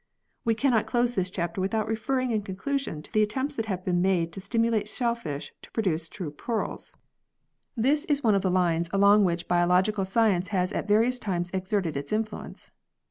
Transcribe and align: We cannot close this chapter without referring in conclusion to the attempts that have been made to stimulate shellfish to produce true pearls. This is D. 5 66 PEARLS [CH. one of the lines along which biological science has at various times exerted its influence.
We 0.43 0.55
cannot 0.55 0.87
close 0.87 1.13
this 1.13 1.29
chapter 1.29 1.61
without 1.61 1.87
referring 1.87 2.31
in 2.31 2.41
conclusion 2.41 3.03
to 3.03 3.13
the 3.13 3.21
attempts 3.21 3.55
that 3.55 3.67
have 3.67 3.85
been 3.85 4.01
made 4.01 4.33
to 4.33 4.41
stimulate 4.41 4.89
shellfish 4.89 5.53
to 5.61 5.69
produce 5.69 6.09
true 6.09 6.31
pearls. 6.31 6.91
This 7.77 8.05
is 8.05 8.17
D. 8.17 8.21
5 8.21 8.21
66 8.21 8.21
PEARLS 8.21 8.21
[CH. 8.21 8.23
one 8.23 8.35
of 8.35 8.41
the 8.41 8.49
lines 8.59 8.89
along 8.91 9.25
which 9.25 9.47
biological 9.47 10.05
science 10.05 10.47
has 10.47 10.73
at 10.73 10.87
various 10.87 11.19
times 11.19 11.51
exerted 11.53 11.95
its 11.95 12.11
influence. 12.11 12.71